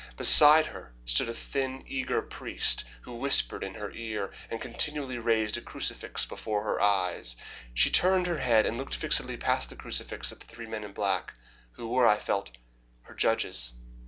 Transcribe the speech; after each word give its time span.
Beside 0.17 0.65
her 0.65 0.95
stood 1.05 1.29
a 1.29 1.33
thin, 1.35 1.83
eager 1.85 2.23
priest, 2.23 2.85
who 3.01 3.15
whispered 3.17 3.63
in 3.63 3.75
her 3.75 3.91
ear, 3.91 4.31
and 4.49 4.59
continually 4.59 5.19
raised 5.19 5.57
a 5.57 5.61
crucifix 5.61 6.25
before 6.25 6.63
her 6.63 6.81
eyes. 6.81 7.35
She 7.75 7.91
turned 7.91 8.25
her 8.25 8.39
head 8.39 8.65
and 8.65 8.79
looked 8.79 8.95
fixedly 8.95 9.37
past 9.37 9.69
the 9.69 9.75
crucifix 9.75 10.31
at 10.31 10.39
the 10.39 10.47
three 10.47 10.65
men 10.65 10.83
in 10.83 10.93
black, 10.93 11.35
who 11.73 11.87
were, 11.87 12.07
I 12.07 12.17
felt, 12.17 12.49
her 13.03 13.13
judges. 13.13 13.73